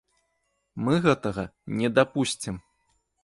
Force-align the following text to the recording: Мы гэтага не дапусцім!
Мы 0.85 0.93
гэтага 1.03 1.43
не 1.81 1.91
дапусцім! 1.99 2.55